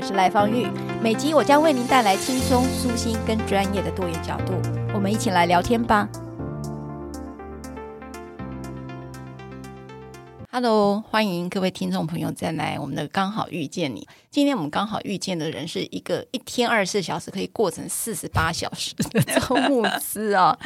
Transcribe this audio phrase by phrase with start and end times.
[0.00, 0.66] 我是赖芳玉，
[1.02, 4.54] 每集我将为您带来轻松、舒心跟专业的多元角度，
[4.94, 6.08] 我们一起来聊天吧。
[10.50, 14.00] Hello，欢迎各位听众朋友再来我们的《刚好遇见你》。
[14.30, 20.58] 今天我们刚好遇见的人是一个一天二十四小时可以过成四十八小时的周慕姿啊。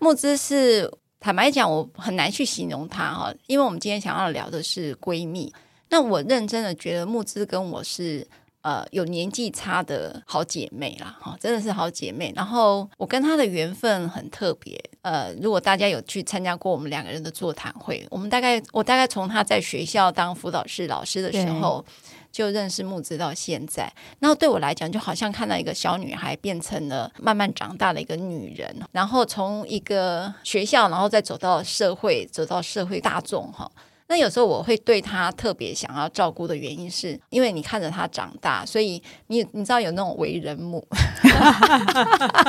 [0.00, 5.50] 慕姿是坦白讲，我很难去形容她哈，因为我们今天想要聊的是闺蜜。
[5.88, 8.28] 那我认真的觉得慕姿跟我是。
[8.62, 12.30] 呃，有年纪差的好姐妹啦，哈，真的是好姐妹。
[12.36, 14.78] 然后我跟她的缘分很特别。
[15.02, 21.82] 呃，如果大家有去参加过我们两个人的座谈会，我们大概我大概从她在学校当辅导室老师的时候
[22.30, 23.90] 就认识木子到现在。
[24.18, 33.70] 然后对我来讲，就好像看到一个小女孩变成了慢慢长大的一个女人，然后从一个学校，然后再走到社会，走到社会大众，哈。
[34.10, 40.84] 那有时候我会对他特别想要照顾的原因，是因为你看着他长大，所以你你知道有那种为人母，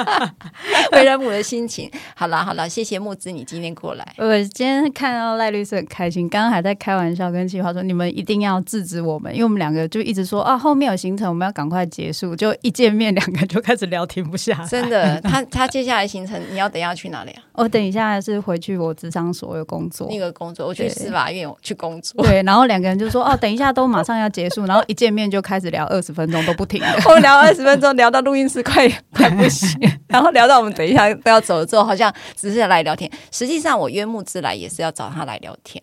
[0.94, 1.88] 为人母的心情。
[2.16, 4.04] 好了好了，谢谢木子，你今天过来。
[4.18, 14.68] 我今天看到赖律师很开心，刚刚还在开玩笑跟企划说，你们一定要制止我们，因为我们两个就一直说啊，后面有行程，我们要赶快结束，就一见面两个就开始聊，停不下来。
[14.68, 17.44] 真的，他他接下来行程，你要等一下去哪里啊？
[17.54, 21.51] 我等一下是回去我职场所有工作，那个工作，我去司法院。
[21.62, 29.70] 去工作，对，然后两个人就说：“哦，等一下都马上要结束。”然后一见面就开始聊二十分钟都不停， 我们聊二十分钟，聊到录音室快 快不行，
[30.08, 33.10] 然后聊到我们等一下都要走了之后，好像只是来聊天。
[33.32, 35.82] 实际上，我约木之来也是要找他来聊天，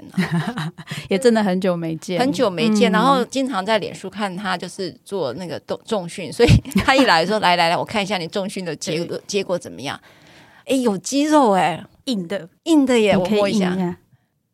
[1.08, 2.90] 也真的很久没见，很久没见。
[2.92, 6.48] 然后经常在脸书看他就是做那个重重训，所以
[6.84, 9.98] 他一来说：“来来来，我看一下你重训的结果结果怎么样？”
[10.66, 13.74] 哎，有肌肉哎，硬的硬的耶，我摸一下。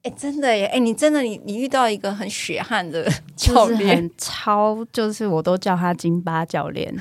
[0.04, 0.66] 哎，真的耶！
[0.66, 6.94] 哎，你真的你你遇到一个很血汗的教练，很超，就是我都叫他金巴教练，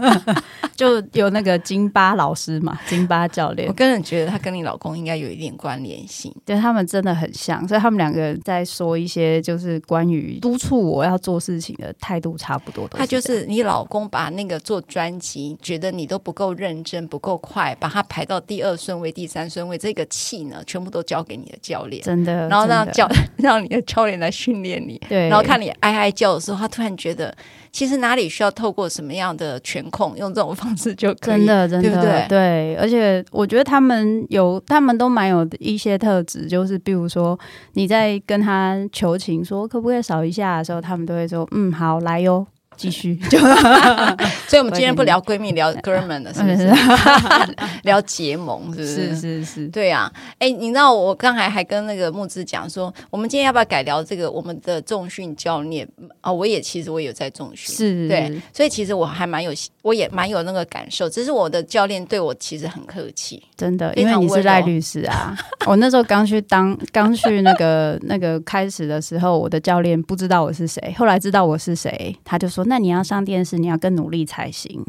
[0.76, 3.66] 就有那个金巴老师嘛，金巴教练。
[3.66, 12.98] 我个人觉得他跟你老公应该有一点关联性，对，他们真的很像，所以他们两个人在说一些就是关于督促我要做事情的态度差不多的。
[12.98, 22.48] 他就是你老公把那个做专辑，觉得你都不够认真、不够快，把他排到第二顺位、第三顺位，这个气呢，全部都交给你的教练，真的。
[22.48, 27.34] 然后让教 让你的教练来训练你，对，然后看你哀哀叫的时候，他突然觉得
[27.70, 32.26] 其实哪里需要透过什么样的权控，用这种方式就可以，真的，真的，对对？
[32.28, 37.38] 对，而且我觉得他们有，他们都蛮有一些特质，就是比如说
[37.74, 42.46] 你在跟他求情说可不可以少一下的时候，他们都会说嗯，好，来哟。
[42.76, 43.18] 继续，
[44.46, 46.70] 所以，我们今天不聊闺蜜，聊哥们了，是不是？
[47.82, 48.94] 聊结盟，是不是？
[49.14, 50.12] 是是是，对啊。
[50.38, 54.30] 哎，你知道我刚才还跟那个木子讲说，我们今天要不要改聊这个？
[54.30, 55.88] 我们的重训教练
[56.20, 59.50] 啊，我也其实我也有在重训，是，对，所以其实我还蛮有，
[59.80, 61.08] 我也蛮有那个感受。
[61.08, 65.34] 只是我的教练对我其实很客气，真的，因为你是赖律师啊。
[65.66, 72.65] 我那时候刚去当，刚去那个那个开始的时候，我的教练不知道我是谁，后来知道我是谁，他就说。
[72.66, 74.84] 那你要上电视，你要更努力才行。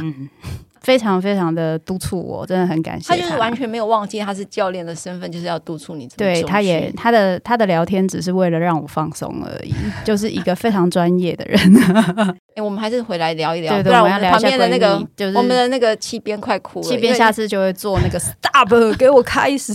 [0.00, 0.28] 嗯，
[0.80, 3.16] 非常非常的督促我，真的很感谢他。
[3.16, 6.08] 他就是完全没有忘记他是教练的身份，就是要督促你。
[6.16, 9.72] 对，他也他的他的聊天只是为了让我放松而已，
[10.04, 11.58] 就是 一个非常专业的人。
[12.52, 16.84] 哎、欸，我们还是回来聊一聊，对对，不然我们旁边的那个就是我们的那个七边快哭了。
[16.86, 19.72] 七边下次就会做那个 stop，给我开始。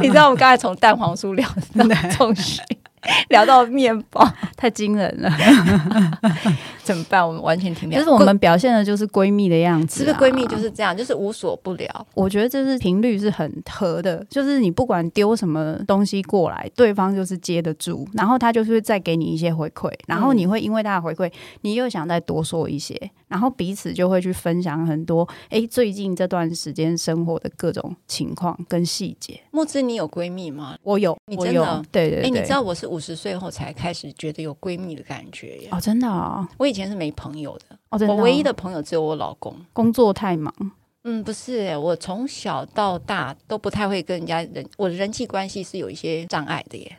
[0.00, 2.62] 你知道我们刚才从蛋黄酥聊到重训。
[3.28, 5.30] 聊到面包， 太惊人了。
[6.88, 7.26] 怎么办？
[7.26, 8.00] 我们完全停不了。
[8.00, 12.06] 就是我们表现的就是闺蜜的样子，啊，是不是闺蜜就是这样，就是无所不聊。
[12.14, 21.30] 我觉得这是频率是很合的，就是你不管丢什么东西过来，对方就是接得住，然后他就是会再给你一些回馈，然后你会因为他的回馈，
[21.60, 22.98] 你又想再多说一些，
[23.28, 25.28] 然后彼此就会去分享很多。
[25.50, 29.38] 哎，最近这段时间生活的各种情况跟细节。
[29.50, 30.76] 木之，你有闺蜜吗？
[30.82, 31.60] 我有，你真的？
[31.60, 32.24] 我有，对对对。
[32.24, 35.68] 哎，你知道我是五十岁后才开始觉得有闺蜜的感觉耶。
[35.72, 36.48] 哦，真的啊、哦！
[36.58, 37.76] 我以前是没朋友的。
[37.88, 39.56] 哦，的哦、我唯一的朋友只有我老公。
[39.72, 40.54] 工作太忙。
[41.04, 46.98] 嗯，不是，我从小到大都不太会跟人家人，我的人际关系是有一些障碍的耶。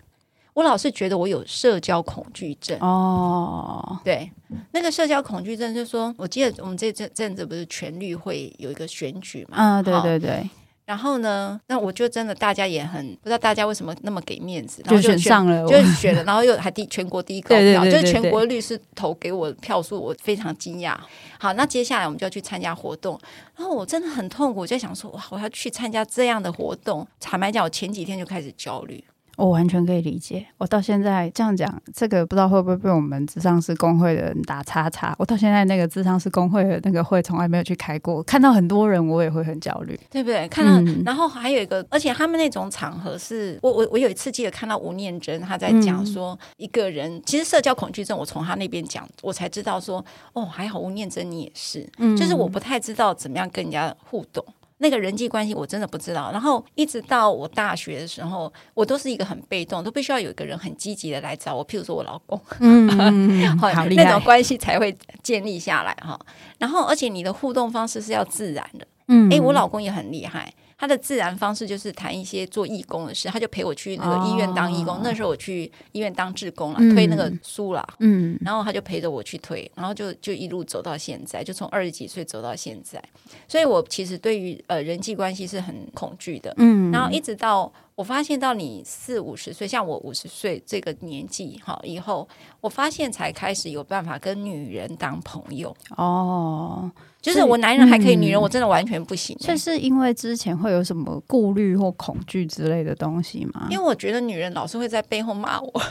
[0.56, 2.78] 我老是觉得我有社交恐惧症。
[2.80, 4.30] 哦，对，
[4.72, 9.58] 那个社交恐惧症就是说，我记得我们这阵阵子不是全律会有一个选举嘛？
[9.58, 10.50] 啊，对对对。
[10.90, 20.98] 然后呢，那我就真的大家也很不知道大家为什么那么给面子，然后就选上了，就选了，然后又还第全国第一高票，对对对对对，就是全国律师投给我票数，我非常惊讶。
[21.38, 23.20] 好，那接下来我们就要去参加活动，
[23.56, 29.04] 然后我真的很痛苦，我就想说哇，我要去参加这样的活动，坦白讲，我前几天就开始焦虑。
[29.40, 30.46] 我完全可以理解。
[30.58, 35.16] 我到现在这样讲，这个不知道会不会被我们智商是工会的人打叉叉。
[35.18, 40.46] 我到现在那个智商是工会的那个会从来没有去开过，看到很多人我也会很焦虑，对不对？
[40.50, 50.04] 看到，嗯、然后还有一个，而且他们那种场合是，我我我有一次记得看到吴念真他在讲说，一个人、嗯、其实社交恐惧症，我从他那边讲，我才知道说，
[50.34, 54.44] 哦，还好吴念真你也是，嗯、就是我不太知道怎么样跟人家互动。
[54.80, 62.90] 那个人际关系我真的不知道，然后一直到我大学的时候，我都是一个很被动，都必须要有一个人很积极的来找我，譬如说我老公，嗯，
[63.60, 66.20] 好厉害，那种关系才会建立下来哈。
[66.58, 70.52] 然后，而且你的互动方式是要自然的，嗯，诶，我老公也很厉害。
[70.80, 74.96] 他的自然方式就是谈一些做义工的事，他就陪我去那个医院当义工。
[74.96, 83.04] 哦、那时候我去医院当志工了，嗯、推那个书了，嗯，然后他就陪着我去推，然后就就一路走到现在，就从二十几岁走到现在。
[83.46, 92.26] 所以我其实对于呃人际关系是很恐惧的，嗯，然后一直到我发现到你四五十岁，像我五十岁这个年纪哈，以后
[92.62, 96.90] 我发现才开始有办法跟女人当朋友哦。
[97.22, 99.36] 就是我男人还可以，女人我真的完全不行。
[99.42, 103.68] 这是因为之前会有什么顾虑或恐惧之类的东西吗？
[103.70, 105.70] 因为我觉得女人老是会在背后骂我。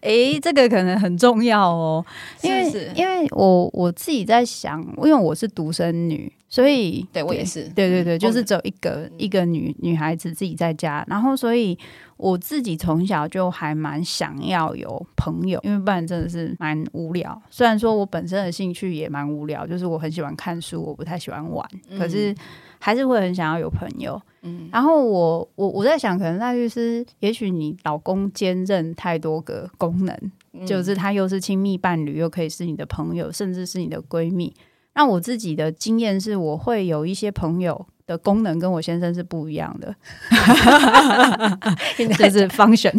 [0.00, 2.02] 哎，这个可能很重要哦，
[2.40, 11.78] 因为因为我我自己在想，因为我是独生女，所以对我也是，对对对，就是只有一个一个女女孩子自己在家，然后所以。
[12.18, 17.38] 我自己从小就还蛮想要有朋友，因为不然真的是蛮无聊。
[17.50, 22.34] 虽然说我本身的兴趣也蛮无聊，就是我很喜欢看书，我不太喜欢玩，嗯、可是
[22.78, 24.18] 还是会很想要有朋友。
[24.40, 30.18] 嗯，然后我我我在想，可能赖律师，也许你老公兼任太多个功能，
[30.54, 34.54] 嗯、就是他又是亲密伴侣，又可以是你的朋友，甚至是你的闺蜜。
[34.96, 37.86] 那我自己的经验是，我会有一些朋友。
[38.06, 39.92] 的功能跟我先生是不一样的，
[41.98, 42.92] 就是 function。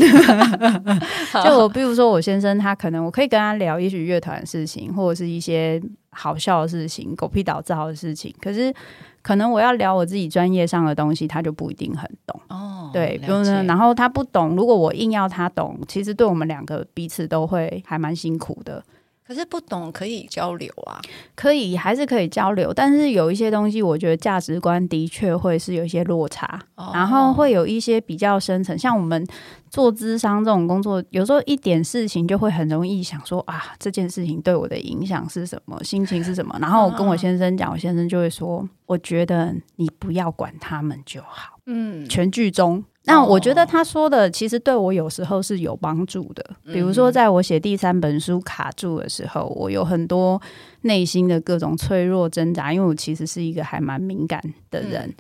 [1.41, 8.35] 就我比如说，我先生他可能我可以跟他聊，也许乐团的事情，或者是一些好笑的事情、狗屁倒灶的事情。
[8.41, 8.73] 可是
[9.21, 12.41] 可能我要聊我自己专业上的东西，他就不一定很懂。
[12.49, 18.83] 哦，对，比如说，然后他不懂，如果我硬要他懂，其实对我们两个彼此都会还蛮辛苦的。
[19.27, 21.01] 可是不懂可以交流啊，
[21.35, 28.77] 可以还是可以交流，但是有一些东西，我觉得价值观的确会是有一些落差，哦、然后会有一些比较深层。
[28.77, 29.27] 像我们
[29.69, 36.57] 做智商这种工作，有时候一点事情就会很容易想说啊，这件事情对我的影响是什么，心情是什么。
[36.62, 41.59] 然后我跟我先生讲，我先生就会说，我觉得你不要管他们就好。
[41.65, 42.81] 嗯，全剧终。
[43.07, 50.40] 那我觉得他说的其实对我有时候是有帮助的，比如说在我写第三本书卡住的时候，我有很多
[50.81, 55.11] 内心的各种脆弱挣扎，因为我其实是一个还蛮敏感的人。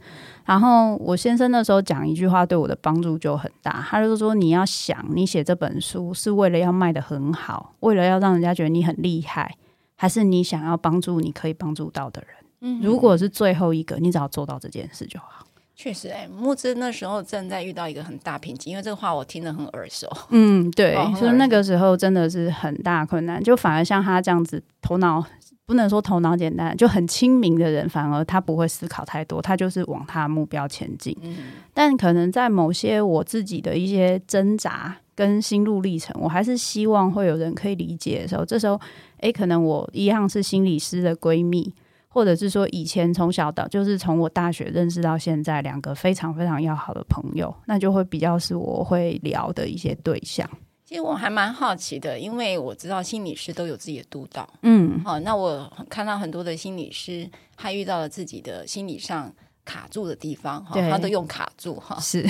[0.45, 9.55] 然后我先生那时候讲一句话对我的帮助就很大，他就说：“你要想，你写这本书是为了要卖得很好，为了要让人家觉得你很厉害，
[9.95, 12.79] 还是你想要帮助你可以帮助到的人？
[12.81, 15.46] 如果是最后一个，你只要做到这件事就好。”
[15.79, 20.09] 确实、欸，哎，慕姿那时候正在遇到一个很大瓶颈，因为这个话我听得很耳熟。
[20.31, 25.23] 嗯，对，哦、所以那个时候真的是很大困难，就反而像他这样子，头脑
[25.67, 31.15] 不能说头脑简单，就很清明的人，反而他不会思考太多，他就是往他的目标前进。
[31.21, 31.37] 嗯，
[31.75, 38.81] 但可能在某些我自己的一些挣扎跟心路历程，我还是希望会有人可以理解的时候，这时候，
[39.19, 41.71] 哎，可能我一样是心理师的闺蜜。
[42.09, 50.49] 或者是说，以前从小到就是从我大学认识到现在，两个非常非常要好的朋友，那就会比较是我会聊的一些对象。
[50.85, 59.29] 其实我还蛮好奇的，因为我知道心理师都有自己的督导，嗯，好，那我看到很多的心理师，他遇到了自己的心理上
[59.65, 62.25] 卡住的地方，哈，他都用卡住哈，是，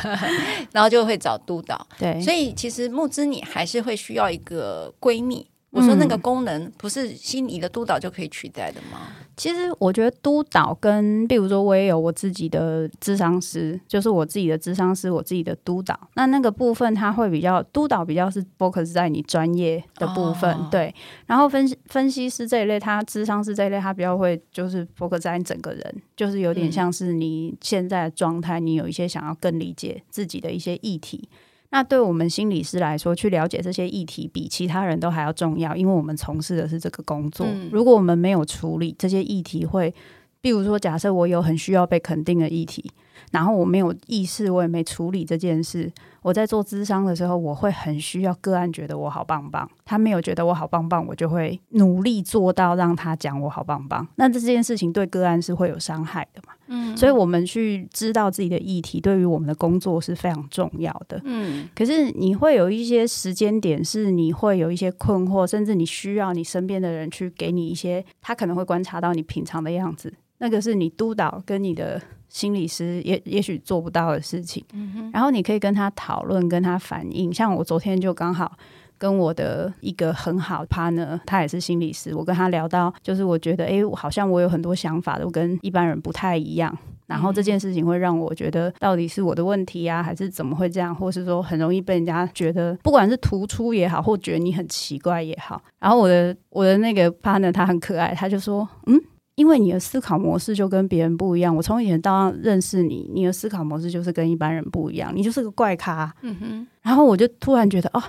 [0.72, 5.46] 然后就会找督导，对，所以其实木之你还是会需要一个闺蜜。
[5.70, 9.12] 我说那个功能不是心理的督导就可以取代的吗？
[9.36, 15.98] 其实我觉得督导跟，比如说我也有我自己的智商师，就是我自己的智商师，我自己的督导。
[16.14, 20.94] 那那个部分他会比较督导比较是 focus 在你专业的部分，哦、对。
[21.26, 31.28] 然后分析分析师这一类，他智商师这一类，他比较会就是 focus 在你整个人，就是有点像是你现在的状态，你有一些想要更理解自己的一些议题。
[31.70, 37.46] 那对我们心理师来说，去了解这些议题比其他人都还要重要，因为我们从事的是这个工作。
[37.46, 37.68] 嗯。
[37.72, 39.94] 如果我们没有处理这些议题，会，
[40.40, 42.90] 比如说，假设我有很需要被肯定的议题。
[43.30, 45.90] 然后我没有意识，我也没处理这件事。
[46.22, 49.68] 我在做咨商的时候，我会很需要个案觉得我好棒棒。
[49.86, 54.06] 他没有觉得我好棒棒，我就会努力做到让他讲我好棒棒。
[54.16, 56.52] 那这件事情对个案是会有伤害的嘛？
[56.66, 61.18] 嗯，所以我们去知道自己的议题，对于我们的工作是非常重要的。
[61.24, 70.12] 嗯，可是你会有一些时间点，是你会有一些困惑，甚至你需要你身边的人去给你一些，他可能会观察到你平常的样子。
[70.38, 74.64] 那个是你督导跟你的心理师也也许做不到的事情，
[75.12, 77.34] 然后你可以跟他讨论，跟他反映。
[77.34, 78.56] 像我昨天就刚好
[78.96, 86.76] 跟我的一个很好的 partner，他也是心理师，我跟他聊到，就是我觉得，哎，好像我有很多想法都跟一般人不太一样。
[87.06, 90.94] 然后这件事情会让我觉得，到底是我的问题呀，还是怎么会这样？
[90.94, 95.60] 或是说很容易被人家觉得，不管是突出也好，或觉得你很奇怪也好。
[95.80, 99.00] 然后我的我的那个 partner 他很可爱，他就说，嗯。
[99.40, 106.14] 因为你的思考模式就跟别人不一样，我从以前到认识你，你的思考模式就是跟一般人不一样，你就是个怪咖。
[106.20, 108.02] 嗯哼，然后我就突然觉得，哦，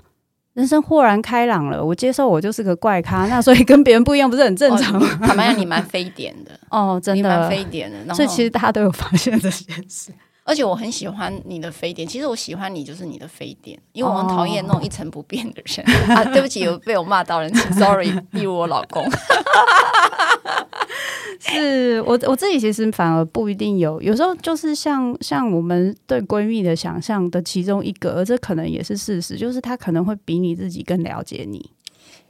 [0.55, 5.07] 人生豁然开朗了，我接受我就是个怪咖， 那所以跟别人不一样不是很正常吗？
[5.25, 8.13] 坦白讲，你蛮非典的 哦，真的蛮非典的。
[8.13, 10.11] 所以其实大家都有发现这件事，
[10.43, 12.05] 而且我很喜欢你的非典。
[12.05, 15.85] 其实我喜欢你就是你的非典，因为我很讨厌那种一成不变的人。
[16.09, 19.09] 哦、啊，对不起，有被我骂到人，请 sorry， 例如我老公。
[21.39, 31.71] 是我我自己其实反而不一定有，有时候就是像像我们对闺蜜的想象的其中一个，而这可能也是事实，就是她可能会比你自己更了解你。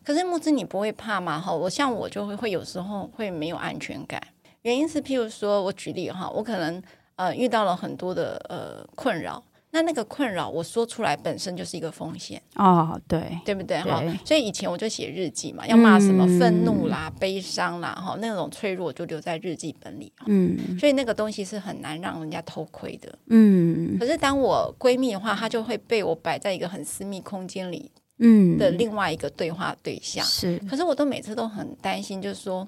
[0.04, 1.40] 可是木子，你不会怕吗？
[1.40, 4.22] 哈，我像我就会会有时候会没有安全感，
[4.64, 6.82] 原因是譬如说我举例哈，我可能
[7.16, 9.44] 呃遇到了很多的呃困扰。
[9.74, 14.04] 那那个困扰，我说出来本身就是一个风险哦，对，对不对哈？
[14.26, 20.12] 所以以前我就写日记嘛，要骂什么愤怒啦、嗯、悲伤啦，哈，那种脆弱就留在日记本里。
[20.26, 23.18] 嗯，所以那个东西是很难让人家偷窥的。
[23.28, 30.26] 嗯，可是当我闺蜜的话，她就会被我摆在一个很私密空间里，嗯的另外一个对话对象。
[30.26, 32.68] 是，可是我都每次都很担心，就是说。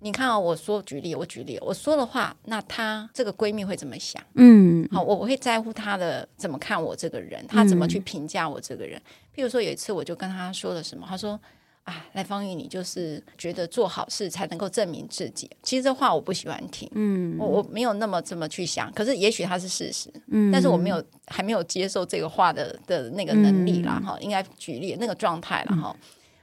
[0.00, 4.22] 你看啊，我说举例，我举例，我说的话，那她这个闺蜜会怎么想？
[4.34, 8.98] 嗯，好，我我会在乎她的怎么看我这个人，她怎么去评价我这个人。
[8.98, 11.40] 嗯、譬如说有一次，我就跟她说了什么，她说
[11.84, 18.92] ：“啊，赖芳玉，你就是觉得做好事才能够证明自己。”其实这话我不喜欢听，嗯，我我没有那么这么去想。
[18.92, 25.96] 可是也许它是事实，嗯，但是我没有还没有接受这个话的的那个能力啦，哈、嗯，应该举例那个状态了哈，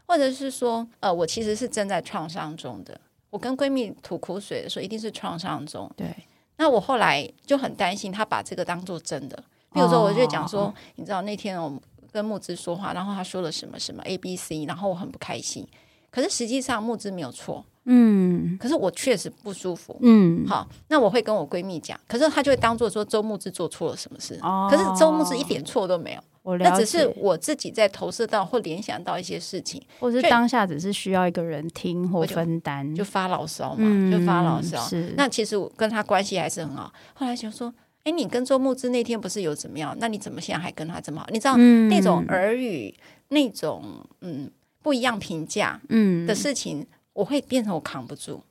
[0.07, 2.99] 或者是说，呃，我其实是正在创伤中的。
[3.33, 5.89] 我跟闺蜜吐苦水的时候，一定是创伤中。
[5.97, 6.15] 对，
[6.57, 9.35] 那我后来就很担心她把这个当做真的。
[9.71, 15.67] 比如说，我就讲说，哦、你知道那天我跟木之说话，然后她说了什么什么 A B C，然后我很不开心。
[16.11, 26.21] 可是实际上木之没有错，嗯，可是我确实不舒服，嗯，好，那我会跟我闺蜜讲，可是她就会当做说周牧之做错了什么事，哦、可是周牧之一点错都没有。
[26.59, 34.77] 那只是我自己在投射到或联想到一些事情，或是当下只是需要一个人听或分担，就，就发牢骚嘛，嗯、就发牢骚。
[34.81, 36.91] 是，那其实我跟他关系还是很好。
[37.13, 37.73] 后来就说，
[38.03, 39.95] 哎，你跟周牧之那天不是有怎么样？
[40.01, 41.27] 那你怎么现在还跟他这么好？
[41.31, 42.93] 你知道、嗯、那种耳语，
[43.29, 43.81] 那种
[44.19, 48.43] 嗯不一样评价嗯的事情，嗯、我会变成我扛不住。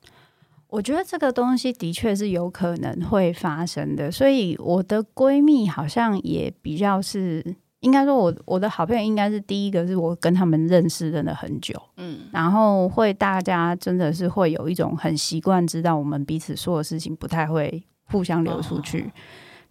[0.67, 7.55] 我觉得这个东西的确是有可能会发生的，所以我的闺蜜好像也比较是。
[7.83, 19.01] 应该说我，我我的好朋友应该是第一个，是我跟他们认识真的很久，嗯，然后会大家真的是会有一种很习惯，知道我们彼此说的事情不太会互相流出去。
[19.01, 19.11] 哦、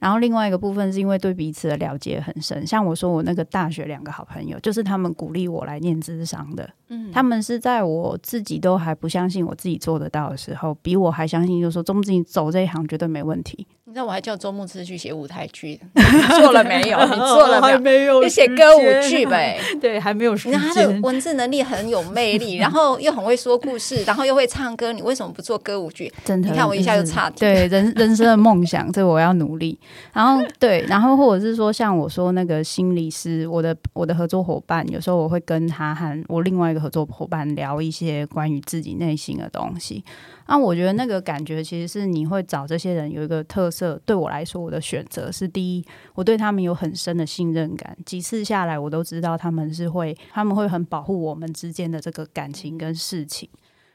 [0.02, 13.64] 然后另外一个部分是因为对彼此的了解很深，像我说我那个大学两个好朋友，就是他们鼓励我来念智商的，嗯，他们是在我自己都还不相信我自己做得到的时候，比我还相信，就是说，总之你走这一行绝对没问题。
[13.92, 16.98] 你知道我还叫周牧之去写舞台剧， 你做了没有？
[17.04, 17.78] 你做了没有？
[17.78, 19.60] 没有你写歌舞剧呗？
[19.82, 20.58] 对，还没有时间。
[20.58, 26.10] 他的文字能力很有魅力， 然后又很会说故事，然后又会唱歌，你为什么不做歌舞剧？
[26.24, 27.54] 真的，你看我一下就差点。
[27.54, 29.78] 对，人人生的梦想，这我要努力。
[30.14, 40.02] 然后对，然后或者是说，像我说那个心理师，我的我的合作伙伴，有时候我会跟他和我另外一个合作伙伴聊一些关于自己内心的东西。
[40.48, 43.81] 那我觉得那个感觉其实是你会找这些人有一个特色。
[44.04, 45.84] 对我来说，我的选择是第一，
[46.14, 47.96] 我对他们有很深的信任感。
[48.04, 53.48] 几次下来，我都知道他们是会，他们会很保护我们之间的这个感情跟事情。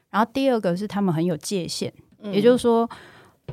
[0.10, 1.94] 然后第二个是他们很有界限，
[2.32, 2.90] 也就是说。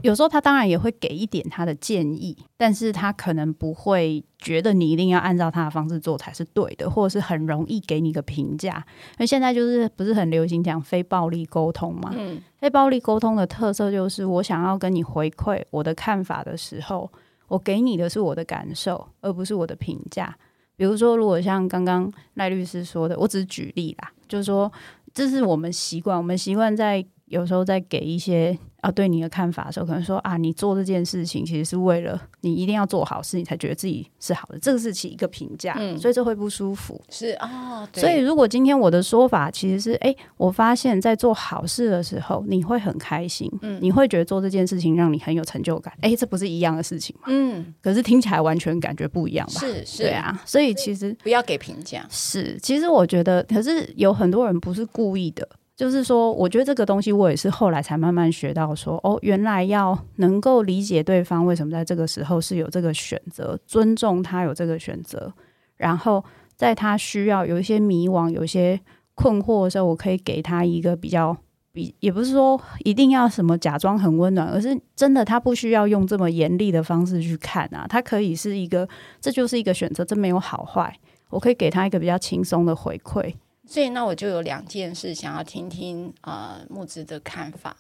[0.03, 8.85] 有时候他当然也会给一点他的建议，但是他可能不会觉得你一定要按照他的方式做才是对的，或者是很容易给你个评价。
[9.13, 12.13] 因为现在就是不是很流行讲非暴力沟通嘛？
[12.15, 17.11] 嗯，非暴力沟通的特色就是我想要跟你回馈我的看法的时候，
[17.49, 20.37] 我给你的是我的感受，而不是我的评价。
[20.77, 24.71] 比如说，如果像刚刚赖律师说的，我只是举例啦，就是说
[25.15, 28.57] 这是我们习惯，我们习惯在有时候在给一些。
[28.85, 37.01] 啊，对你的看法的时候，可能说啊，你做这件事情其实是为了你一定要做好事，你才觉得自己是好的，这个是起一个评价，嗯，所以这会不舒服。
[37.09, 47.29] 是啊，哦，所以如果今天我的说法其实是，哎，我发现在做好事的时候，你会很开心，嗯，你会觉得做这件事情让你很有成就感，哎，这不是一样的事情吗？
[47.29, 49.61] 嗯，可是听起来完全感觉不一样吧？
[49.61, 52.07] 是是，对啊，所以其实不要给评价。
[52.11, 55.49] 是，其实我觉得，可是有很多人不是故意的。
[55.77, 65.33] 就是说，我觉得这个东西我也是后来才慢慢学到说，哦，原来要能够理解对方为什么在这个时候是有这个选择，尊重他有这个选择，
[65.77, 68.81] 然后在他需要有一些迷惘、有一些
[69.17, 71.37] 困惑的时候，我可以给他一个比较
[71.73, 78.89] 比，也不是说一定要什么假装很温暖，而是真的他不需要用这么严厉的方式去看啊，他可以是一个，
[79.21, 80.97] 这就是一个选择，这没有好坏，
[81.31, 83.35] 我可以给他一个比较轻松的回馈。
[83.67, 87.77] 所以，那我就有两件事想要听听啊、呃，木子的看法。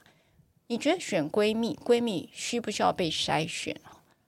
[0.69, 3.79] 你觉得选闺蜜，闺蜜需不需要被筛选？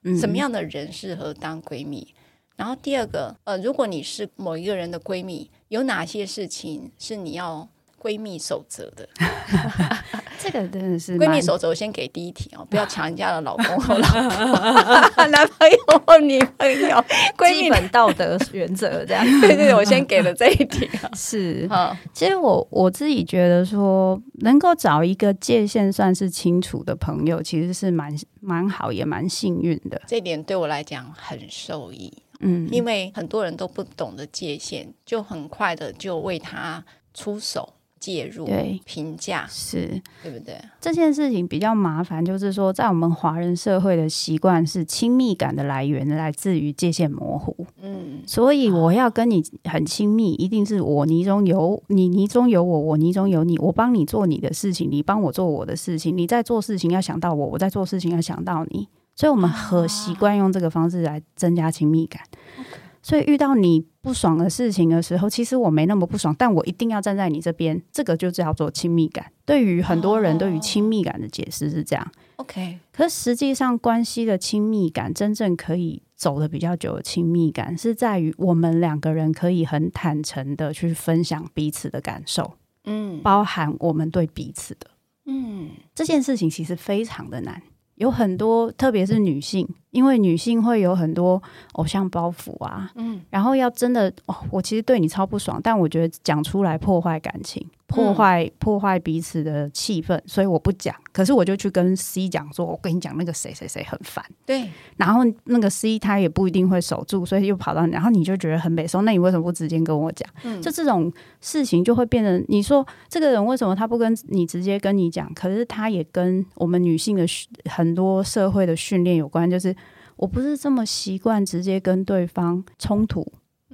[0.03, 2.13] 嗯，什么样的人适合当闺蜜？
[2.55, 7.67] 然后第二个，呃，如果你是某一个人的闺蜜，有哪些事情是你要
[8.01, 9.07] 闺蜜守则的？
[10.39, 17.03] 这个真的是 闺蜜守则，我先给第一题哦，不要抢人家的老公和老婆、 男朋友或女朋友。
[17.35, 20.87] 闺蜜基本道德原则这样，对对对，我先给了这一题。
[21.15, 21.67] 是，
[22.13, 29.99] 其实我我自己觉得说，能够找一个界限算是清楚的朋友，其实是蛮蛮好，也蛮幸运的。
[30.07, 37.73] 这点对我来讲很受益，嗯，因为很多人都不懂得界限，就很快的就为他出手。
[37.99, 40.59] 介入对评价是对不对？
[40.79, 47.65] 这件事情比较麻烦，就是说，在我们华人社会的习惯是亲密感的来源来自于界限模糊。
[47.81, 62.21] 嗯，所以我要跟你很亲密，一定是我你中有你，你中有我，我你中有你，我帮你做你的事情，你帮我做我的事情，你在做事情要想到我，我在做事情要想到你，所以我们很习惯用这个方式来增加亲密感。
[62.59, 62.86] Okay.
[63.07, 69.31] 所以遇到你不爽的事情的时候，其实我没那么不爽，但我一定要站在你这边，这个就叫做亲密感。
[69.45, 72.05] 对于很多人，对于亲密感的解释是这样。
[72.35, 84.87] OK，可是实际上关系的亲密感，真正可以走的比较久的亲密感，是在于我们两个人可以很坦诚的去分享彼此的感受，嗯，包含我们对彼此的，
[85.27, 87.63] 嗯，这件事情其实非常的难。
[87.97, 91.41] 有很多，特别是女性，因为女性会有很多
[91.73, 97.63] 偶像包袱啊，嗯，然后要真的，哦，我其实对你超不爽，但我觉得讲出来破坏感情。
[97.87, 100.93] 破坏破坏彼此的气氛，所以我不讲。
[101.13, 104.69] 可是我就去跟 C 讲说：“我跟你讲，那个谁谁谁很烦。”对。
[104.97, 109.05] 然后那个 C 他也不一定会守住，所以又跑到你，然后你就觉得很北宋。
[109.05, 110.29] 那你为什么不直接跟我讲？
[110.43, 110.61] 嗯。
[110.61, 115.33] 就这种事情就会变成，你说这个人为什么他不跟你直接跟你讲？
[115.33, 117.25] 可是他也跟我们女性的
[117.69, 119.73] 很多社会的训练有关，就是
[120.17, 123.25] 我不是这么习惯直接跟对方冲突。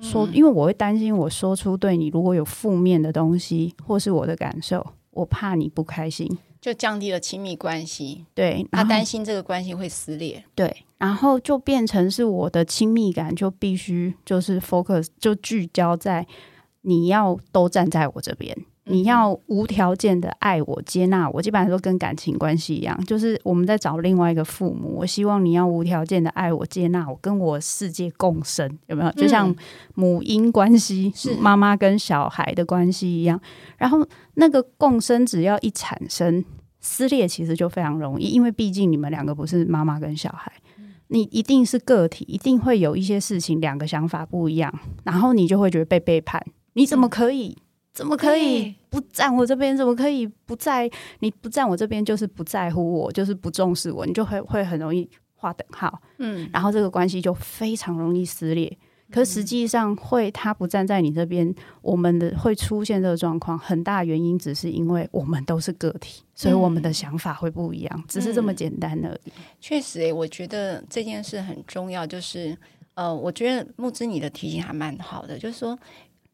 [0.03, 8.25] 说，因为我会担心，我说出对你如果有负面的东西，或是我的感受，我怕你不开心，就降低了亲密关系。
[8.35, 10.43] 对，他担心这个关系会撕裂。
[10.53, 16.27] 对，然后就变成是我的亲密感就必须就是 focus，就聚焦在
[16.81, 18.55] 你要都站在我这边。
[18.85, 24.93] 你要无条件的爱我、接纳我，基本上都跟感情关系一样，就是我们在找另外一个父母。
[24.97, 29.11] 我希望你要无条件的爱我、接纳我，跟我世界共生，有没有？
[29.13, 29.55] 就像
[29.95, 33.39] 母婴关系，是妈妈跟小孩的关系一样。
[33.77, 36.43] 然后那个共生只要一产生，
[36.81, 40.51] 撕裂其实就非常容易，因为毕竟你们两个不是妈妈跟小孩，
[41.07, 44.73] 你一定是个体，一定会有一些事情两个想法不一样，
[45.05, 46.45] 然后你就会觉得被背叛。
[46.73, 47.57] 你怎么可以？
[47.93, 49.77] 怎么可以不站我这边？
[49.77, 50.89] 怎么可以不在？
[51.19, 56.01] 你不站我这边就是不在乎我，就是不重视我，你就会会很容易划等号。
[56.17, 58.77] 嗯，然后这个关系就非常容易撕裂。
[59.11, 61.53] 可实际上，会他不站在你这边，
[61.83, 69.31] 我们的会出现这个状况，很大原因只是因为我们都是个体，所以我们的想法会不一样，嗯、只是这么简单而已。
[69.61, 72.07] 确实、欸，我觉得这件事很重要。
[72.07, 72.57] 就是
[72.95, 75.77] 呃，我觉得木之你的提醒还蛮好的，就是说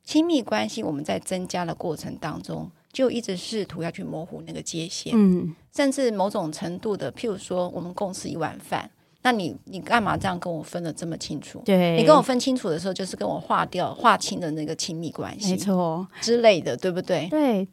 [0.10, 8.90] 亲密关系我们在增加的过程当中，就一直试图要去模糊那个界限，嗯，甚至某种程度的，譬如说我们共吃一碗饭。
[9.22, 11.62] 那你你干嘛这样跟我分的这么清楚？
[11.64, 17.28] 对，你跟我分清楚的时候，就是跟我划掉、划清的那个亲密关系，没错之类的，对不对？
[17.30, 17.68] 对。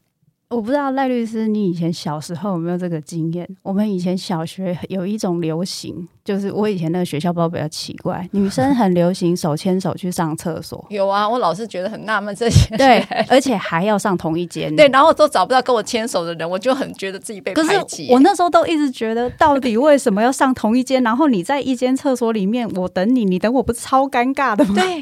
[0.49, 3.45] 我不知道赖律师，你以前小时候有没有这个经验？
[3.65, 10.87] 我们以前小学有一种流行，就是我以前那个学校不知道比较奇怪，女生很流行手牵手去上厕所。
[10.89, 12.77] 有啊，我老是觉得很纳闷这些。
[12.77, 14.75] 对，而且还要上同一间。
[14.77, 18.09] 对，然后都找不到跟我牵手的人，我就很觉得自己被排挤。
[18.13, 21.03] 我那时候都一直觉得，到底为什么要上同一间？
[21.03, 24.77] 然后你在一间厕所里面，我等你，你等我，不是超尴尬的吗？
[24.77, 25.01] 对，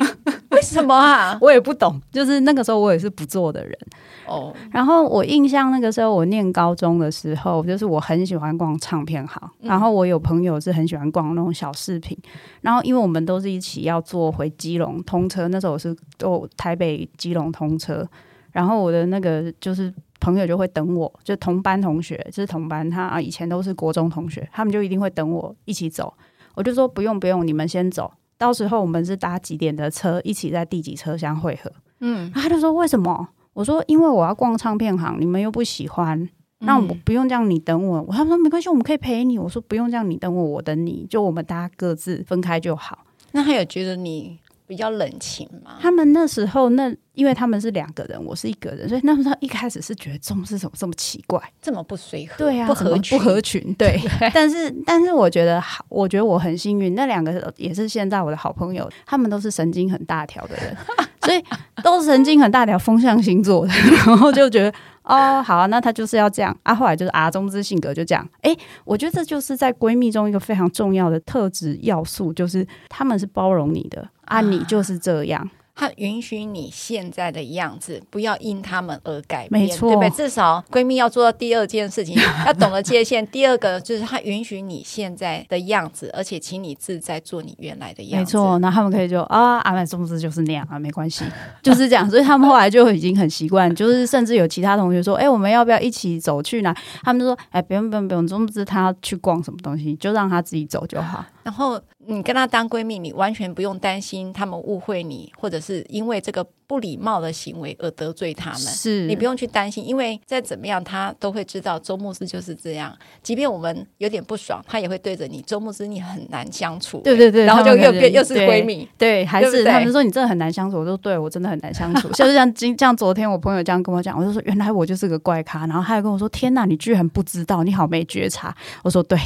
[0.53, 1.37] 为什么啊？
[1.43, 2.01] 我也不懂。
[2.11, 3.79] 就是那个时候，我也是不做的人。
[4.27, 12.17] 哦，然后我印象那个时候我念高中的时候，就是我很喜欢逛唱片行，然后我有朋友是很喜欢逛那种小饰品，
[12.61, 18.09] 然后因为我们都是一起要坐回基隆通车，那时候我是坐台北基隆通车，
[18.53, 26.15] 然后我的那个就是朋友就会等我，就同班同学，就是同班，他啊以前都是国中同学，他们就一定会等我一起走，
[26.55, 33.29] 我就说不用不用，你们先走，到时候我们是搭几点的车，一起在第几车厢汇合，嗯，他就说为什么？
[33.55, 38.03] 我说，因为我要逛唱片行，你们又不喜欢，那我不用这样，你等我。
[38.07, 39.39] 我他说没关系，我们可以陪你。
[39.39, 42.99] 我说不用这样，你等我，我等你，就我们大家各自分开就好。
[43.33, 45.77] 那他有觉得你比较冷情吗？
[45.81, 54.01] 他们那时候那，因为他们是两个人，我是一个人，所以那时候一开始是觉得钟是什么这么奇怪，这么不随和，对啊，不合不合群， 对。
[54.35, 60.77] 但是但是我觉得好，我觉得我很幸运，那两个也是现在我的好朋友，他们都是神经很大条的人。
[61.25, 61.43] 所以
[61.83, 63.73] 都是神经很大条风象星座的，
[64.07, 66.75] 然后就觉得哦，好啊，那他就是要这样啊。
[66.75, 68.27] 后来就是啊，中之性格就这样。
[68.43, 75.49] 哎、欸，我觉得这就是在闺蜜中一个非常重要的特质要素，就是他们是包容你的啊，你就是这样。
[75.77, 80.11] 他允许你现在的样子，不要因他们而改变，没错，对不对？
[80.11, 82.15] 至少闺蜜要做到第二件事情，
[82.47, 83.27] 要懂得界限。
[83.27, 88.17] 第二个就是他允许你现在的样子，而且请你自在做你原来的样子。
[88.17, 91.25] 没错，那他们可以就啊，阿曼总之就是那样啊，没关系，
[91.61, 92.09] 就是这样。
[92.09, 96.73] 所以他们后来就已经很习惯，就是甚至有其他同学说，哎、欸，我们要不要一起走去哪？
[97.03, 101.25] 他们就说，哎、欸，不用不用不用，总之他要去逛什么东西，就让他自己走就好。
[101.45, 108.61] 然后你跟她当闺蜜，你完全不用担心她们误会你，或者是因为这个不礼貌的行为而得罪他们。
[108.61, 112.97] 是你不用去担心，因为再怎么样，他都会知道周牧师就是这样。
[113.23, 117.01] 即便我们有点不爽，他也会对着你周牧师，你很难相处。
[117.01, 118.89] 对对对，然后就又变又是闺蜜。
[118.97, 120.79] 对，对，还是他们说你真的很难相处。
[120.79, 122.09] 我说对，我真的很难相处。
[122.13, 125.67] 就 是像今像昨天我朋友这样跟我讲，我就说原来我就是个怪咖。
[125.67, 128.57] 然后他还跟我说天哪，你居然不知道，你好没觉察。
[128.83, 129.19] 我说对，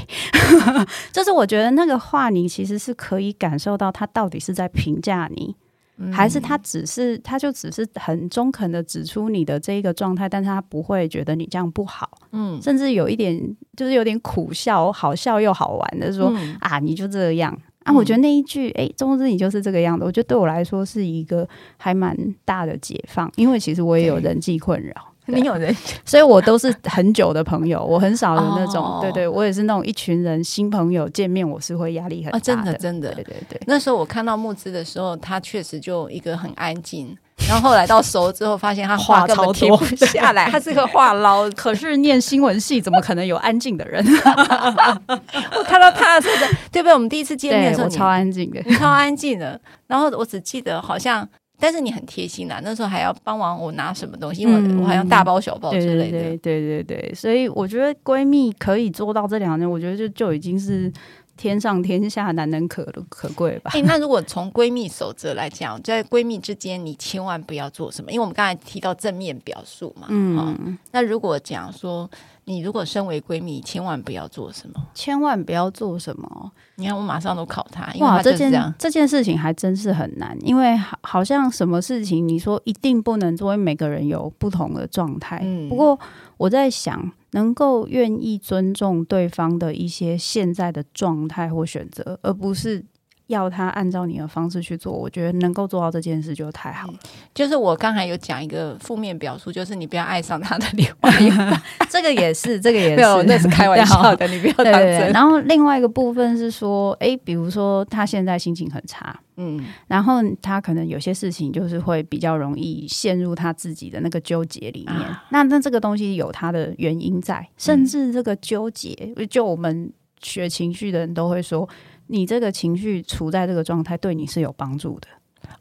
[1.12, 1.98] 就是我觉得那个。
[1.98, 5.54] 话你其实是可以感受到他到底是在评价你，
[5.98, 17.56] 嗯、还是他只是他就只是很中肯的指出你的这一个状态，但是他不会觉得你这样不好，嗯，甚至有一点就是有点苦笑，好笑又好玩的说、嗯、啊，你就这样。
[17.84, 25.07] 啊，我觉得那一句哎，钟慕姿你就是这个样子，我觉得对我来说是一个还蛮大的解放，因为其实我也有人际困扰。
[25.28, 33.60] 你有人， 所以我都是很久的朋友，我很少有那种，哦、对对，我也是那种一群人新朋友见面，我是会压力很大的，哦、真的真的，对对对。
[33.66, 37.16] 那时候我看到木之的时候，他确实就一个很安静，
[37.48, 41.48] 然后后来到熟之后，发现他话根本停不下来， 他是个话唠。
[41.50, 44.02] 可是念新闻系，怎么可能有安静的人？
[45.56, 46.94] 我看到他的时候，对不对？
[46.94, 49.60] 我们第一次见面的时候，我超安静的，超安静的。
[49.86, 51.28] 然后我只记得好像。
[51.58, 56.18] 但是你很贴心呐，那时候还要帮忙我拿什么东西，因为我好像大包小包之类的。
[56.18, 60.92] 嗯、对，对，对对对对，所以我觉得闺蜜可以做到这两点，我觉得就就已经是
[61.36, 63.70] 天上天下难能可可贵吧。
[63.74, 70.06] 哎、欸，那如果从闺蜜守则来讲，在闺蜜之间，你千万不要做什么，因为我们刚才提到正面表述嘛。
[70.10, 70.54] 嗯、哦。
[70.92, 72.08] 那如果讲说
[72.48, 76.50] 你如果身为闺蜜，千万不要做什么，千万不要做什么。
[76.76, 77.92] 你看，我马上都考他。
[78.00, 85.40] 哇，这件这件事情还真是很难，因为好好像什么事情你说一定不能做，因为每个人有不同的状态。
[85.44, 85.98] 嗯，不过
[86.38, 92.82] 我在想，能够愿意尊重对方的一些现在的状态或选择，而不是。
[93.28, 96.94] 要他按照你的方式去做，我觉得能够做到这件事就太好了。
[97.04, 104.72] 嗯、就是我刚才有讲一个负面表述，就是你不要爱上他的另外一半， 这个也是，这个也是，没有，那是开玩笑的，你不要 当真。
[104.72, 114.96] 对对对，然后另外一个部分是说，哎，比如说他现在心情很差，嗯，然后他可能有些事情就是会比较容易陷入他自己的那个纠结里面。
[114.96, 121.68] 啊、那那这个东西有他的原因在，甚至这个纠结，嗯、就我们学情绪的人都会说。
[122.08, 125.08] 你这个情绪处在这个状态，对你是有帮助的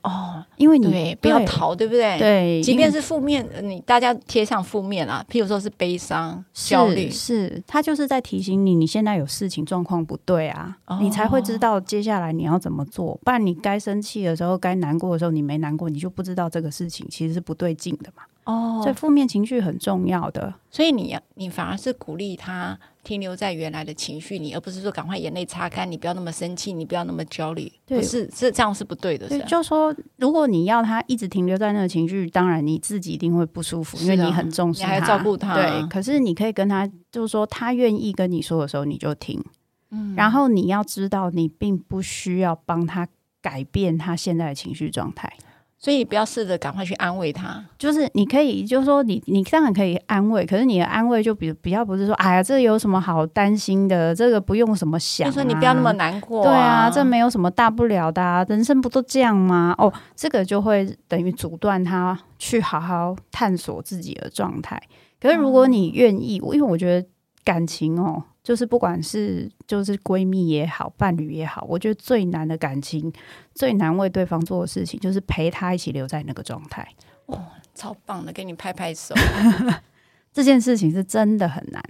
[0.01, 2.17] 哦，因为你不要逃，对不对？
[2.17, 13.17] 对，即便是负面，你大家贴上负面啊，譬如说是悲伤、焦虑，是他就是在提醒你，你现在有事情状况不对啊，哦、你才会知道接下来你要怎么做。
[13.23, 18.23] 不然你该生气的时候，该难过的时候，你没难过，你就不知道这个事情其实是不对劲的嘛。
[18.47, 29.27] 哦，所以负面情绪很重要的，所以你你反而是鼓励他停留在原来的情绪里，而不是说赶快眼泪擦干，你不要那么生气，你不要那么焦虑，对不是这这样是不对的。
[29.27, 35.53] 对，就说如果你要他一直停留在那个情绪，当然你自己一定会不舒服，因为你很重视他，你还照顾他。
[35.53, 39.43] 对，可是你可以跟他，就是说他愿意跟你说的时候，你就听。
[39.91, 43.05] 嗯，然后你要知道，你并不需要帮他
[43.41, 45.31] 改变他现在的情绪状态。
[45.79, 54.13] 所以不要试着赶快去安慰他，就是你可以，就是说你你当然可以安慰，可是你的安慰就比比较不是说，哎呀，这有什么好担心的？
[54.15, 59.75] 这个不用什么想、啊，就说你不要那么难过、啊，对啊，这没有什么大不了的、啊，人生不都这样吗？
[59.77, 64.81] 哦，这个就会等于阻断他去好好探索自己的状态。
[65.21, 67.07] 可是如果你愿意，嗯、因为我觉得
[67.43, 68.23] 感情哦。
[68.47, 73.12] 就是不管是就是闺蜜也好，伴侣也好，我觉得最难的感情，
[73.53, 76.88] 最难为对方做的事情，就是陪他一起留在那个状态。
[77.25, 79.13] 哦，超棒的，给你拍拍手。
[80.31, 81.83] 这件事情是真的很难，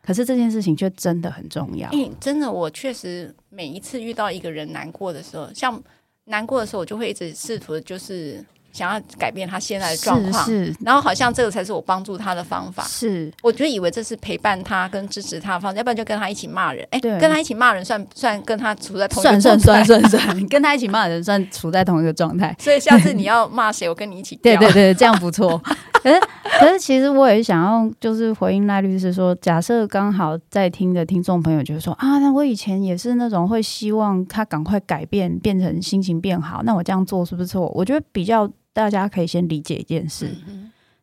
[0.00, 1.90] 可是这件事情却真的很重要。
[1.90, 5.78] 欸，真的，我确实每一次遇到一个人难过的时候，像
[6.24, 8.42] 难过的时候，我就会一直试图的就是。
[8.78, 12.84] 想要改变他现在的状况，是，是，然后好像这个才是我帮助他的方法。
[12.84, 16.86] 是，我就以为这是陪伴他跟支持他的方法，要不然就跟他一起骂人。
[16.92, 22.54] 哎，跟他一起骂人算算跟他处在同一个状态，算算算算算，跟他一起骂人算处在同一个状态。
[22.60, 24.36] 所以下次你要骂谁，我跟你一起。
[24.42, 25.60] 对对对，这样不错。
[26.02, 26.20] 可 是
[26.60, 37.66] 可是，其实我也想要就是回应赖律师说，假设刚好在听的听众朋友就是说啊，那我以前也是那种会希望他赶快改变，变成心情变好，那我这样做是不是错？
[37.74, 38.50] 我觉得比较。
[38.70, 40.30] 大家可以先理解一件事：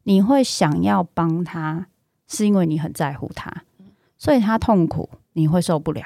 [0.04, 1.88] 你会想要帮他，
[2.26, 3.52] 是因为你很在乎他，
[4.18, 6.02] 所以他痛苦，你会受不了。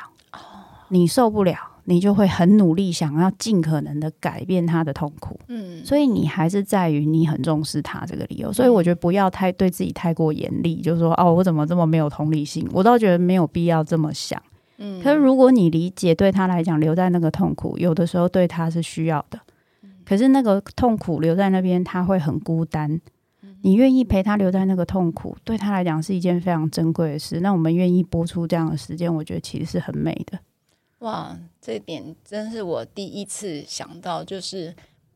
[0.87, 1.55] 你受不了，
[1.89, 5.39] 你就会很努力，想要尽可能的改变他的痛苦。
[5.47, 8.53] 嗯，所以你还是在于你很重视他这个理由。
[8.53, 12.67] 所以我觉得不要太对自己太过严厉，就是说哦，我怎么这么没有同理心？
[12.71, 14.39] 我倒觉得没有必要这么想。
[14.77, 19.39] 嗯，可是如果你理解，对他来讲，留在那个痛苦，有的时候对他是需要的。
[20.05, 23.01] 可是那个痛苦留在那边，他会很孤单。
[23.61, 27.39] 你愿意陪他留在那个痛苦，对他来讲是一件非常珍贵的事。
[27.39, 30.39] 那我们愿意播出这样的时间，我觉得其实是很美的。
[30.99, 34.75] 哇，这点真是我第一次想到，就是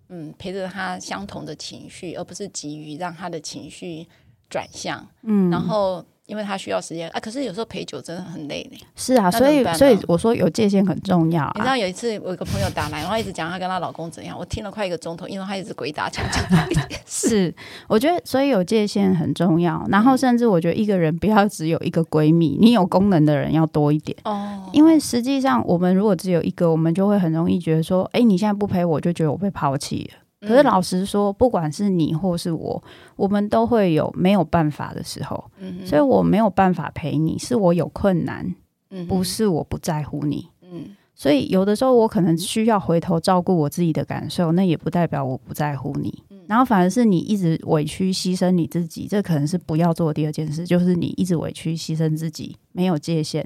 [0.10, 4.08] 嗯，陪着他相同的情绪，而不是急于让他的情绪
[4.50, 5.08] 转向。
[5.22, 6.06] 嗯，然后。
[6.26, 8.78] 因为他需要时间啊，可是有时候陪酒真的很累呢。
[8.96, 11.52] 是啊，所以所以我说有界限很重要啊。
[11.56, 16.26] 你知道有一次我有个朋友打来，然后一直讲她跟她老公怎样，我听了快一个钟头，因为她一直鬼打墙。
[17.06, 17.54] 是，
[17.88, 19.86] 我觉得所以有界限很重要。
[19.90, 24.70] 然后甚至我觉得一个人不要只有一个闺蜜，你有功能的人要多一点哦。
[24.72, 30.23] 因为实际上我们如果只有一个，我们就会很容易觉得说，哎，你现在不陪我，就觉得我被抛弃了。
[30.46, 32.84] 可是老实说，不管是你或是我，
[33.16, 35.44] 我们都会有没有办法的时候。
[35.58, 38.54] 嗯，所以我没有办法陪你，是我有困难，
[38.90, 40.50] 嗯，不是我不在乎你。
[40.62, 46.24] 嗯，所以有的时候我可能需要回头照顾我自己的感受，那也不代表我不在乎你。
[46.54, 53.44] 然后反而是你一直委屈牺牲你自己，这可能是不要做的第二件事，就是你一直委屈牺牲自己，没有界限，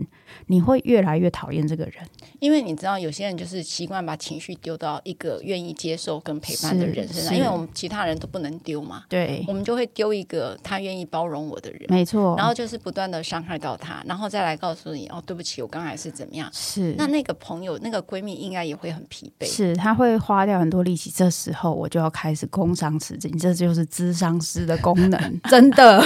[0.48, 1.94] 你会越来越讨厌这个人。
[2.40, 9.06] 因为你知道，有些人就是习惯把情绪丢到一个愿意接受跟陪伴的人身上，因为我们其他人都不能丢嘛。
[9.08, 12.36] 对，我们就会丢一个他愿意包容我的人，没错。
[12.36, 16.50] 然后就是不断的伤害到他，然后再来告诉你哦，对不起，我刚才是怎么样？
[16.52, 16.94] 是。
[16.98, 21.10] 那那个朋友、那个闺蜜应该也会很疲惫，是，他会花掉很多力气。
[21.10, 22.97] 这时候我就要开始工伤。
[23.00, 26.02] 这就是咨商师的功能， 真的。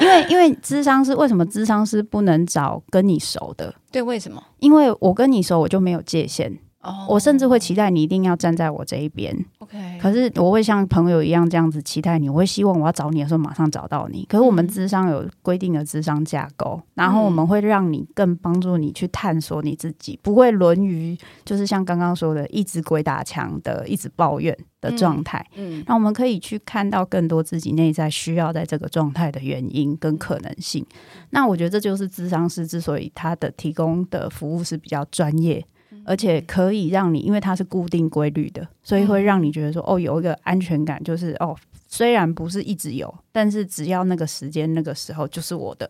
[0.00, 3.74] 因为因为咨商师为什么咨商师不能找跟你熟的？
[3.90, 4.42] 对，为什么？
[4.58, 6.58] 因为我跟你熟，我就没有界限。
[6.82, 9.36] 哦，我甚至会期待你一定要站在我这一边。
[9.58, 14.24] OK，可是我会像朋友一样这样子期待你，我会希望我要找你的时候马上找到你。
[14.26, 21.14] 可是我们智商有规定的智商架构，嗯、然后我们会让你更帮助你去探索你自己，不会沦于
[21.44, 25.46] 就是像刚刚说的一直鬼打墙的、一直抱怨的状态。
[25.56, 30.82] 嗯，那、嗯、我们可以去看到更多自己内在需要在这个状态的原因跟可能性。
[31.28, 35.62] 那我觉得这就是智商师之所以他的提供的服务是比较专业。
[36.04, 45.88] 而且可以让你，因为它是固定规律的，所以会让你觉得说，哦，有一个安全感，就是哦，虽然不是一直有，但是只要那个时间、那个时候就是我的，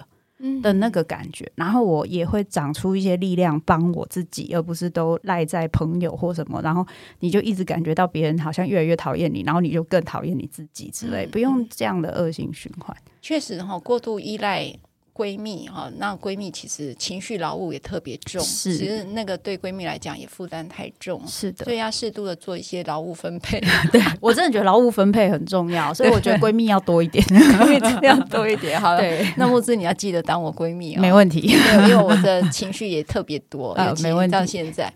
[0.62, 1.51] 的那个感觉。
[1.55, 6.61] 然后我也会长出一些力量帮我自己，而不是都赖在朋友或什么。
[6.62, 6.87] 然后
[7.20, 12.96] 你就一直感觉到别人好像越来越讨厌你，然后你就更讨厌你自己之类，不用这样的恶性循环。
[13.23, 14.75] 确实哈，过度依赖。
[15.20, 23.61] 闺蜜哈，那闺蜜其实情绪劳务也特别重，是，其实那个对闺蜜来讲也负担太重，是的，所以要适度的做一些劳务分配。
[23.92, 28.80] 对，我真的觉得劳务分配很重要，所以我觉得闺蜜要多一点， 闺蜜真的要多一点。
[28.80, 34.33] 好了，对，那木子你要记得当我闺蜜哦，没问题，因为我的情绪也特别多， 呃，没问题。
[34.33, 34.90] 到现在，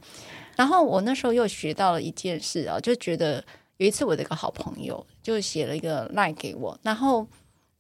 [0.57, 3.45] 然后我那时候又学到了一件事啊，就觉得
[3.77, 7.27] 有一次我的一个好朋友就写了一个 line 给我，然后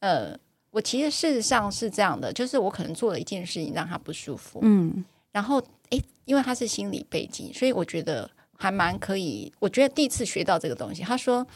[0.01, 0.37] 呃。
[0.75, 9.53] 我其实事实上是这样的，就是我可能做了一件事情让他不舒服，嗯，然后诶，因为他是心理背景，所以我觉得还蛮可以。
[9.61, 11.47] 我觉得第一次学到这个东西，他说，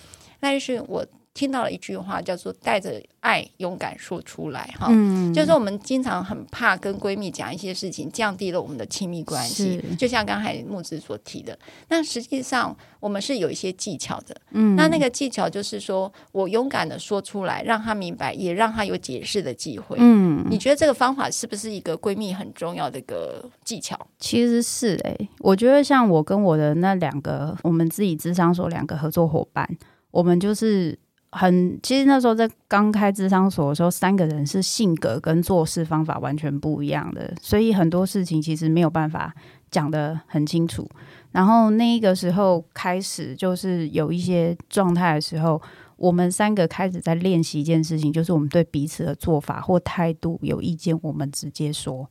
[0.41, 1.05] 那就是我。
[1.39, 9.81] 听到了一句话，叫做“带着爱，勇敢说出来”哈，嗯，就是说我们经常很怕跟闺蜜讲一些事情，降低了我们的亲密关系。
[9.97, 11.57] 就像刚才木子所提的，
[11.91, 19.97] 那实际上我们是有一些技巧的，嗯，那那个技巧就是说我勇敢的说出来，让她明白，也让她有解释的机会。
[20.01, 23.97] 嗯，你觉得这个方法是不是一个闺蜜很重要的一个技巧？
[24.19, 29.69] 其实是诶、欸，我觉得像我跟我的那两个，我们自己智商所两个合作伙伴，
[30.11, 30.99] 我们就是。
[31.31, 39.35] 很，其实那时候在刚开智商所的时候，三个人是性格跟做事方法完全不一样的，所以很多事情其实没有办法
[39.71, 40.89] 讲得很清楚。
[41.31, 45.61] 然后那一个时候开始就是有一些状态的时候，
[45.97, 52.09] 我们三个开始在练习一件事情，就是我们对彼此的做法或态度有意见，我们直接说。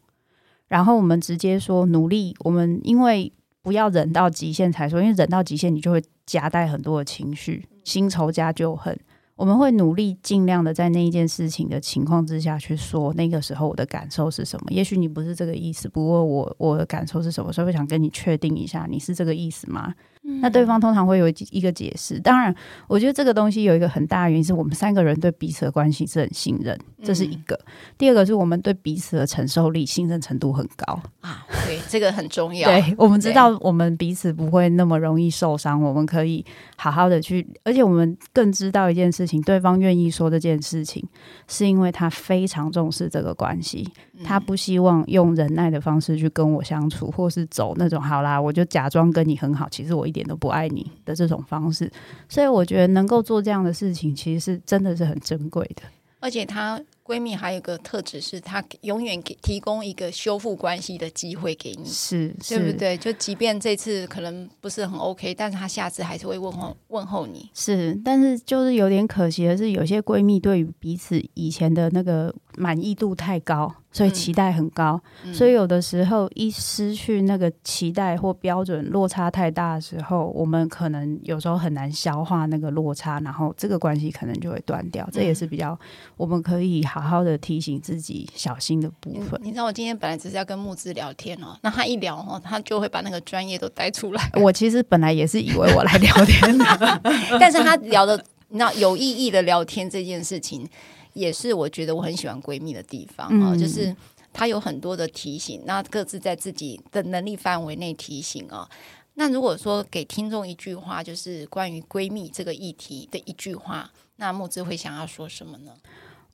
[0.67, 8.95] 然后我们直接说努力，我们因为不要忍到极限才说，因为忍到极限你就会夹带很多的情绪，新仇加旧恨。
[9.37, 14.71] 我们会努力尽量的在那一件事情的情况之下去说，那个时候我的感受是什么？
[14.71, 17.53] 也许你不是这个意思，不过我我的感受是什么？
[17.53, 19.93] 所以我想跟你确定一下，你是这个意思吗？
[20.41, 22.19] 那对方通常会有一个解释。
[22.19, 22.53] 当然，
[22.87, 27.55] 我觉得这个东西有一个很大的原因是我们三个人对彼此的关系是很信任，这是一个。
[27.55, 31.45] 嗯、第二个是我们对彼此的承受力、信任程度很高啊。
[31.65, 32.69] 对，这个很重 要。
[32.69, 41.03] 对，我们知道我们彼此不会那么容易受伤，我们可以好好的去，而且我们更知道一件事情：对方愿意说这件事情，
[41.47, 43.87] 是因为他非常重视这个关系，
[44.23, 51.91] 他不希望用忍耐的方式去跟我相处，或是走那种好啦，我就假装跟你很好，其实我一点都不爱你的这种方式，
[52.27, 55.83] 所以我觉得能够做这样的事情，其实是真的是很珍贵的，
[56.19, 56.81] 而且她。
[57.07, 62.97] 闺蜜还有一个特质是，她永远给提供一个修复关系的机会给你，是，对不对？
[62.97, 67.49] 就即便这次可能不是很 OK，但是她下次还是会问候问候你。
[67.53, 73.73] 是，但是就是有点可惜的是，有些闺蜜对于彼此以前的那个满意度太高。
[73.89, 85.07] 所以期待很高，嗯，所以有的时候一失去那个期待或标准落差太大的时候，我们可能有时候很难消化那个落差，然后这个关系可能就会断掉。
[85.11, 85.75] 这也是比较
[86.15, 89.39] 我们可以好好的提醒自己小心的部分。
[89.41, 94.29] 你，你知道，我今天本来只是要跟木子聊天哦，那他一聊哦，他就会把那个专业都带出来。
[94.39, 97.01] 我其实本来也是以为我来聊天的，
[97.39, 100.69] 但是他聊的那有意义的聊天这件事情。
[101.17, 103.95] 也是我觉得我很喜欢闺蜜的地方啊，嗯，就是
[104.31, 108.69] 她有很多的提醒，那各自在自己的能力范围内提醒啊。
[109.15, 115.71] 那如果说给听众一句话，就是关于闺蜜这个议题的一句话，那木之会想要说什么呢？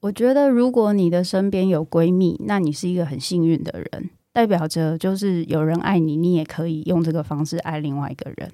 [0.02, 8.52] 我觉得如果你的身边有闺蜜，那你是一个很幸运的人，代表着就是有人爱你，你也可以用这个方式爱另外一个人。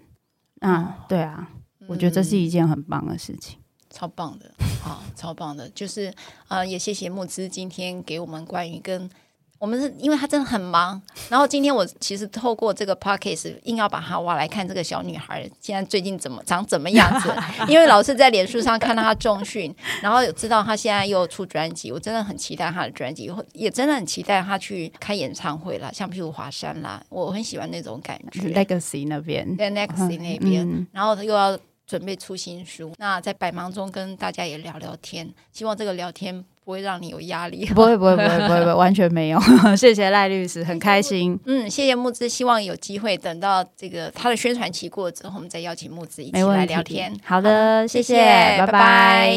[0.60, 1.50] 啊，对啊，
[1.88, 3.59] 我觉得这是一件很棒的事情。
[3.90, 6.06] 超棒的，好， 超棒的，就是
[6.48, 9.10] 啊、呃，也谢谢木之今天给我们关于跟
[9.58, 17.30] 我们是因为他真的很忙，然后今天我其实透过这个 podcast 硬要把他挖来看这个小女孩现在最近怎么长怎么样子，
[17.68, 28.40] 因为老是在脸书上看到她重训，然后有知道她现在又出专辑，我真的很期待她的专辑，也真的很期待她去开演唱会啦，像譬如华山啦，我很喜欢那种感觉。
[28.54, 31.60] Legacy 那边，对 Legacy 那边，嗯、然后又要
[31.90, 36.46] 准备出新书，那在百忙中跟大家也聊聊天，希望这个聊天。
[36.64, 39.40] 不会让你有压力，不会，不会，不会，不会， 完全没有。
[39.76, 41.36] 谢谢赖律师，很开心。
[41.48, 47.12] 嗯，谢谢木之，希望有机会等到这个他的宣传期过之后，我们再邀请木之一起来聊天。
[47.24, 48.20] 好的，谢谢，
[48.60, 49.34] 拜拜。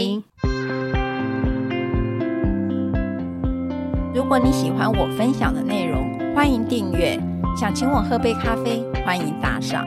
[4.15, 7.19] 如果你喜欢我分享的内容，欢迎订阅。
[7.59, 9.87] 想请我喝杯咖啡，欢迎打赏，